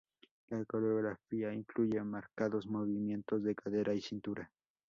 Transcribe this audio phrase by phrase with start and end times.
[0.49, 4.51] La coreografía incluye marcados movimientos de cadera y cintura.